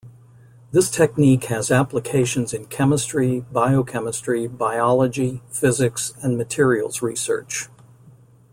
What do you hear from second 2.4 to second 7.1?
in chemistry, biochemistry, biology, physics and materials